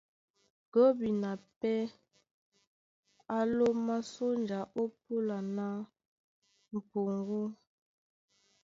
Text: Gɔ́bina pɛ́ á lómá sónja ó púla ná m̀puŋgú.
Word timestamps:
Gɔ́bina 0.71 1.31
pɛ́ 1.59 1.77
á 3.35 3.37
lómá 3.57 3.95
sónja 4.13 4.59
ó 4.81 4.83
púla 5.01 5.37
ná 5.55 5.67
m̀puŋgú. 6.73 7.43